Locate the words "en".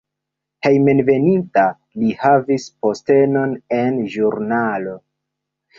3.83-4.05